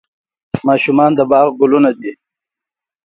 [0.67, 2.11] ماشومان د باغ ګلونه دي